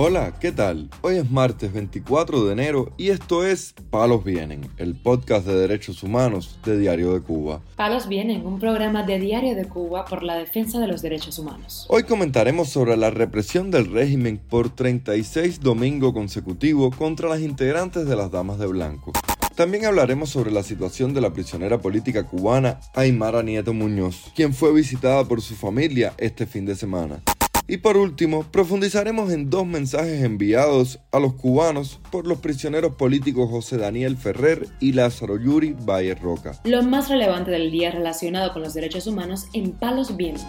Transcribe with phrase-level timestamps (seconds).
[0.00, 0.90] Hola, ¿qué tal?
[1.00, 6.04] Hoy es martes 24 de enero y esto es Palos Vienen, el podcast de derechos
[6.04, 7.62] humanos de Diario de Cuba.
[7.74, 11.84] Palos Vienen, un programa de Diario de Cuba por la defensa de los derechos humanos.
[11.88, 18.14] Hoy comentaremos sobre la represión del régimen por 36 domingos consecutivos contra las integrantes de
[18.14, 19.10] las Damas de Blanco.
[19.56, 24.72] También hablaremos sobre la situación de la prisionera política cubana Aymara Nieto Muñoz, quien fue
[24.72, 27.20] visitada por su familia este fin de semana.
[27.70, 33.50] Y por último, profundizaremos en dos mensajes enviados a los cubanos por los prisioneros políticos
[33.50, 36.58] José Daniel Ferrer y Lázaro Yuri Valle Roca.
[36.64, 40.46] Lo más relevante del día relacionado con los derechos humanos en Palos Vientos.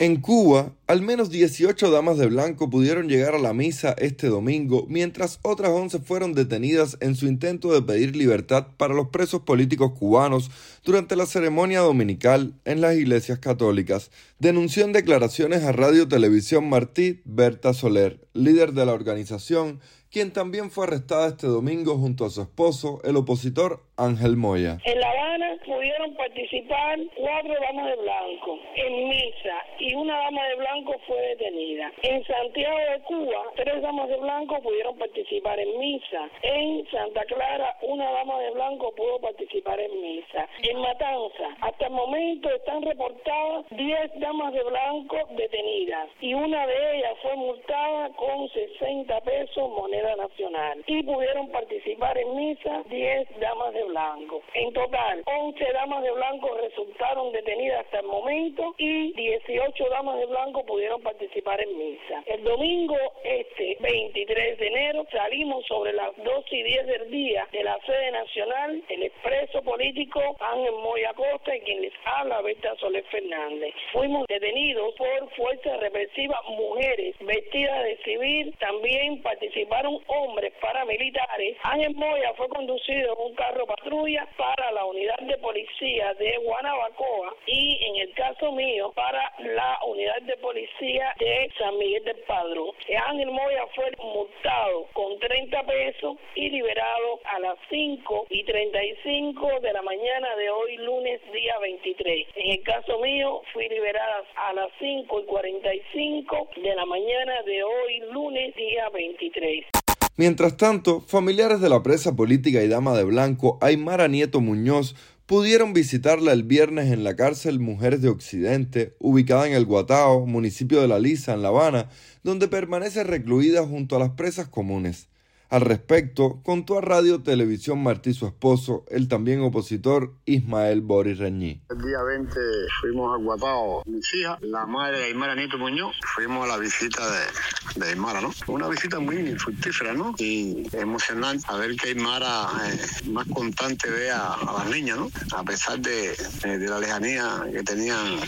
[0.00, 4.86] En Cuba, al menos 18 damas de blanco pudieron llegar a la misa este domingo,
[4.88, 9.92] mientras otras 11 fueron detenidas en su intento de pedir libertad para los presos políticos
[9.98, 10.50] cubanos
[10.86, 17.20] durante la ceremonia dominical en las iglesias católicas, denunció en declaraciones a Radio Televisión Martí
[17.26, 19.80] Berta Soler, líder de la organización,
[20.10, 24.78] quien también fue arrestada este domingo junto a su esposo, el opositor Ángel Moya.
[24.84, 30.56] En La Habana pudieron participar cuatro damas de blanco en misa y una dama de
[30.56, 31.92] blanco fue detenida.
[32.02, 36.28] En Santiago de Cuba, tres damas de blanco pudieron participar en misa.
[36.42, 40.48] En Santa Clara, una dama de blanco pudo participar en misa.
[40.62, 46.98] En Matanza, hasta el momento están reportadas 10 damas de blanco detenidas y una de
[46.98, 53.74] ellas fue multada con 60 pesos moneda nacional y pudieron participar en misa 10 damas
[53.74, 54.42] de blanco.
[54.54, 60.26] En total, 11 damas de blanco resultaron detenidas hasta el momento y 18 damas de
[60.26, 62.22] blanco pudieron participar en misa.
[62.26, 67.64] El domingo este 23 de enero salimos sobre las 2 y 10 del día de
[67.64, 73.04] la sede nacional, el expreso político Ángel Moya Costa y quien les habla Berta Soler
[73.04, 73.74] Fernández.
[73.92, 81.56] Fuimos detenidos por fuerzas represivas mujeres vestidas de civil, también participaron hombres paramilitares.
[81.62, 87.34] Ángel Moya fue conducido en un carro patrulla para la unidad de policía de Guanabacoa
[87.46, 92.70] y en el caso mío para la unidad de policía de San Miguel del Padrón.
[93.06, 99.72] Ángel Moya fue multado con 30 pesos y liberado a las 5 y 35 de
[99.72, 102.26] la mañana de hoy lunes día 23.
[102.36, 107.62] En el caso mío fui liberada a las 5 y 45 de la mañana de
[107.62, 109.79] hoy lunes día 23.
[110.20, 114.94] Mientras tanto, familiares de la presa política y dama de blanco, Aymara Nieto Muñoz,
[115.24, 120.82] pudieron visitarla el viernes en la cárcel Mujeres de Occidente, ubicada en el Guatao, municipio
[120.82, 121.88] de La Lisa, en La Habana,
[122.22, 125.08] donde permanece recluida junto a las presas comunes.
[125.50, 131.60] Al respecto, contó a Radio Televisión Martí su esposo, el también opositor Ismael Boris Reñí.
[131.68, 132.38] El día 20
[132.80, 137.02] fuimos a Guatao, mis hijas, la madre de Aymara Nieto Muñoz, fuimos a la visita
[137.10, 138.30] de, de Aymara, ¿no?
[138.46, 140.14] Una visita muy fructífera, ¿no?
[140.18, 145.10] Y emocionante a ver que Aymara eh, más constante ve a, las niñas, ¿no?
[145.36, 148.20] A pesar de, eh, de la lejanía que tenían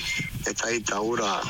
[0.51, 1.41] esta dictadura,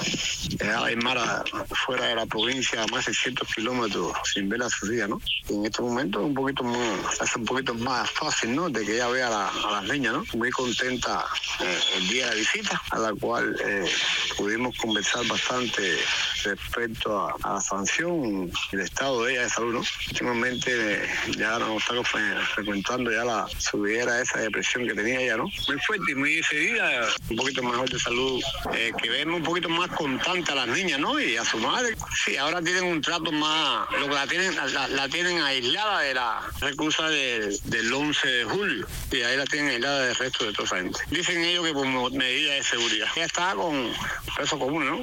[0.58, 1.44] dejaba Aymara
[1.86, 5.20] fuera de la provincia a más de 600 kilómetros sin ver a su hija, ¿no?
[5.48, 8.70] en este momento un poquito más, hace un poquito más fácil, ¿no?
[8.70, 10.24] De que ella vea a, las niñas, ¿no?
[10.34, 11.24] Muy contenta
[11.60, 13.90] eh, el día de la visita, a la cual eh,
[14.36, 15.98] pudimos conversar bastante
[16.44, 19.82] respecto a, la sanción y el estado de ella de salud, ¿no?
[20.08, 22.08] Últimamente ya nos estamos
[22.54, 25.44] frecuentando ya la subida esa depresión que tenía ella, ¿no?
[25.44, 28.42] Muy fuerte y muy decidida, un poquito mejor de salud,
[28.82, 31.20] eh, que vemos un poquito más constante a las niñas, ¿no?
[31.20, 31.96] Y a su madre.
[32.24, 36.40] Sí, ahora tienen un trato más, lo que la tienen, la, tienen aislada de la
[36.60, 40.76] recusa del, 11 de julio y ahí la tienen aislada del resto de toda esa
[40.78, 40.98] gente.
[41.10, 43.08] Dicen ellos que por medida de seguridad.
[43.14, 43.92] Ella está con
[44.36, 45.00] peso común, ¿no?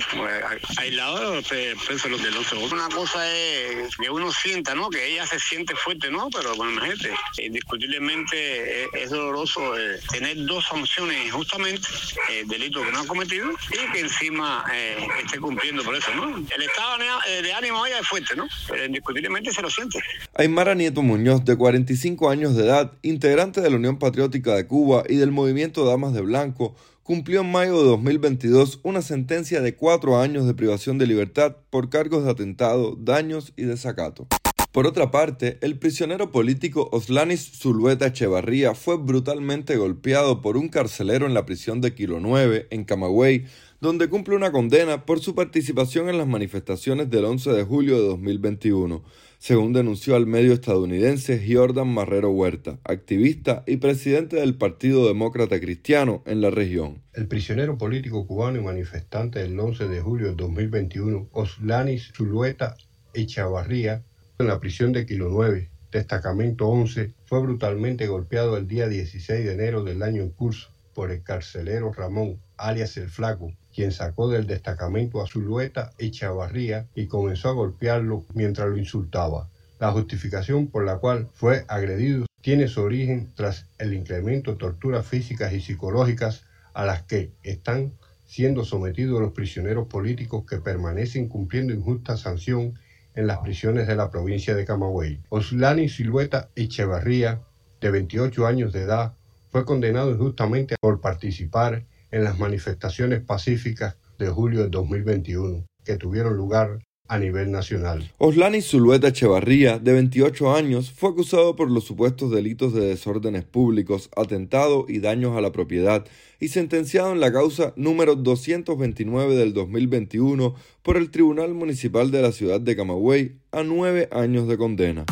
[0.77, 2.75] Aislado de los presos del 11 de julio.
[2.75, 4.89] Una cosa es que uno sienta, ¿no?
[4.89, 6.29] Que ella se siente fuerte, ¿no?
[6.29, 11.87] Pero bueno, imagínate, indiscutiblemente es, doloroso eh, tener dos sanciones justamente
[12.29, 16.13] el eh, delito que no ha cometido y que encima eh, esté cumpliendo por eso,
[16.15, 16.37] ¿no?
[16.37, 16.97] El estado
[17.43, 18.47] de ánimo ella es fuerte, ¿no?
[18.85, 19.99] Indiscutiblemente se lo siente.
[20.35, 25.03] Aymara Nieto Muñoz, de 45 años de edad, integrante de la Unión Patriótica de Cuba
[25.07, 26.75] y del movimiento Damas de Blanco,
[27.09, 31.89] cumplió en mayo de 2022 una sentencia de cuatro años de privación de libertad por
[31.89, 34.27] cargos de atentado, daños y desacato.
[34.71, 41.25] Por otra parte, el prisionero político Oslanis Zulueta Echevarría fue brutalmente golpeado por un carcelero
[41.25, 43.45] en la prisión de Kilo 9, en Camagüey,
[43.81, 48.07] donde cumple una condena por su participación en las manifestaciones del 11 de julio de
[48.09, 49.03] 2021.
[49.39, 56.21] según denunció al medio estadounidense Jordan Marrero Huerta, activista y presidente del Partido Demócrata Cristiano
[56.25, 57.01] en la región.
[57.13, 62.75] El prisionero político cubano y manifestante del 11 de julio de 2021, Oslanis Zulueta
[63.13, 64.03] Echavarría,
[64.41, 69.51] en la prisión de Kilo 9, destacamento 11, fue brutalmente golpeado el día 16 de
[69.51, 74.47] enero del año en curso por el carcelero Ramón, alias el Flaco, quien sacó del
[74.47, 79.49] destacamento a Zulueta Echavarría y comenzó a golpearlo mientras lo insultaba.
[79.77, 85.05] La justificación por la cual fue agredido tiene su origen tras el incremento de torturas
[85.05, 87.91] físicas y psicológicas a las que están
[88.25, 92.75] siendo sometidos los prisioneros políticos que permanecen cumpliendo injusta sanción
[93.19, 95.19] en las prisiones de la provincia de Camagüey.
[95.27, 97.41] Oslani Silueta Echevarría,
[97.81, 99.13] de 28 años de edad,
[99.51, 106.37] fue condenado injustamente por participar en las manifestaciones pacíficas de julio de 2021 que tuvieron
[106.37, 108.09] lugar a nivel nacional.
[108.19, 114.09] Oslani Zulueta Echevarría, de 28 años, fue acusado por los supuestos delitos de desórdenes públicos,
[114.15, 116.05] atentado y daños a la propiedad
[116.39, 122.31] y sentenciado en la causa número 229 del 2021 por el Tribunal Municipal de la
[122.31, 125.05] ciudad de Camagüey a nueve años de condena.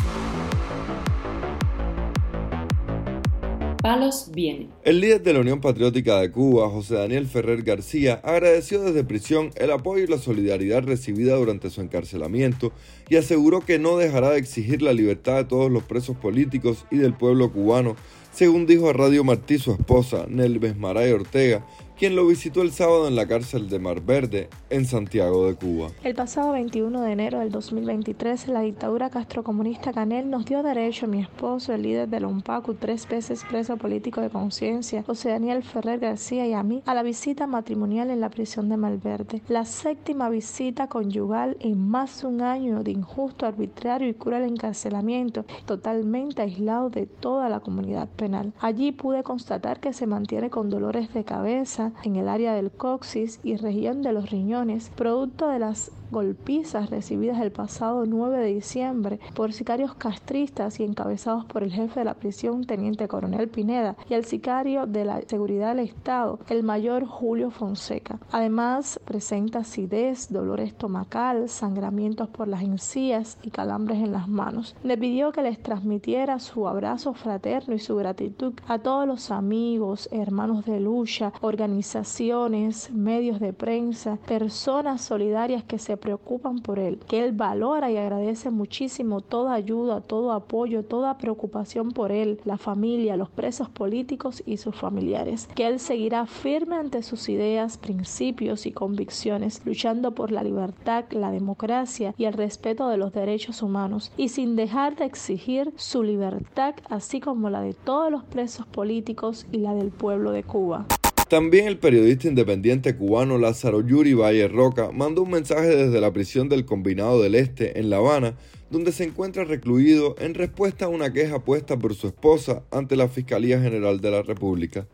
[4.84, 9.50] El líder de la Unión Patriótica de Cuba, José Daniel Ferrer García, agradeció desde prisión
[9.56, 12.72] el apoyo y la solidaridad recibida durante su encarcelamiento
[13.08, 16.98] y aseguró que no dejará de exigir la libertad de todos los presos políticos y
[16.98, 17.96] del pueblo cubano,
[18.30, 21.64] según dijo a Radio Martí su esposa, Nelves Maray Ortega,
[21.98, 25.88] quien lo visitó el sábado en la cárcel de Mar Verde, en Santiago de Cuba.
[26.04, 31.08] El pasado 21 de enero del 2023, la dictadura castrocomunista Canel nos dio derecho a
[31.08, 35.98] mi esposo, el líder del UNPACU, tres veces preso político de conciencia, José Daniel Ferrer
[35.98, 39.42] García y a mí, a la visita matrimonial en la prisión de Malverde.
[39.48, 45.44] La séptima visita conyugal en más de un año de injusto, arbitrario y cruel encarcelamiento,
[45.66, 48.52] totalmente aislado de toda la comunidad penal.
[48.60, 53.40] Allí pude constatar que se mantiene con dolores de cabeza, en el área del coxis
[53.42, 59.20] y región de los riñones, producto de las golpizas recibidas el pasado 9 de diciembre
[59.34, 64.14] por sicarios castristas y encabezados por el jefe de la prisión, teniente coronel Pineda, y
[64.14, 68.18] el sicario de la seguridad del Estado, el mayor Julio Fonseca.
[68.32, 74.74] Además, presenta acidez, dolor estomacal, sangramientos por las encías y calambres en las manos.
[74.82, 80.08] Le pidió que les transmitiera su abrazo fraterno y su gratitud a todos los amigos,
[80.12, 87.24] hermanos de lucha, organizaciones, medios de prensa, personas solidarias que se preocupan por él, que
[87.24, 93.16] él valora y agradece muchísimo toda ayuda, todo apoyo, toda preocupación por él, la familia,
[93.16, 98.72] los presos políticos y sus familiares, que él seguirá firme ante sus ideas, principios y
[98.72, 104.28] convicciones, luchando por la libertad, la democracia y el respeto de los derechos humanos, y
[104.28, 109.58] sin dejar de exigir su libertad, así como la de todos los presos políticos y
[109.58, 110.86] la del pueblo de Cuba.
[111.28, 116.48] También el periodista independiente cubano Lázaro Yuri Valle Roca mandó un mensaje desde la prisión
[116.48, 118.34] del Combinado del Este en La Habana,
[118.70, 123.08] donde se encuentra recluido en respuesta a una queja puesta por su esposa ante la
[123.08, 124.86] Fiscalía General de la República.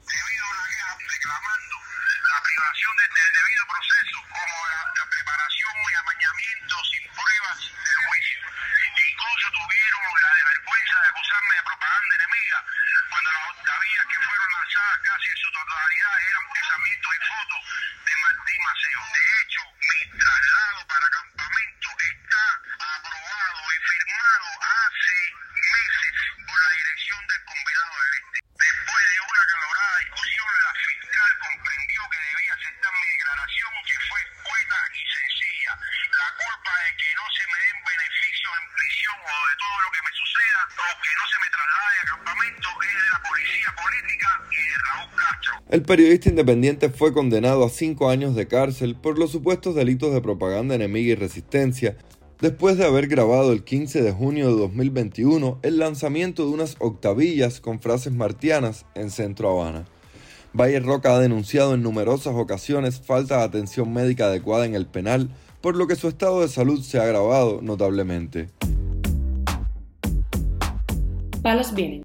[45.71, 50.21] El periodista independiente fue condenado a cinco años de cárcel por los supuestos delitos de
[50.21, 51.97] propaganda enemiga y resistencia,
[52.39, 57.63] después de haber grabado el 15 de junio de 2021 el lanzamiento de unas octavillas
[57.63, 59.87] con frases martianas en Centro Habana.
[60.53, 65.31] Valle Roca ha denunciado en numerosas ocasiones falta de atención médica adecuada en el penal,
[65.63, 68.51] por lo que su estado de salud se ha agravado notablemente.
[71.43, 72.05] Palos Vienen,